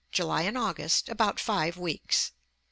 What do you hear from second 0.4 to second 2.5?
and August, about five weeks.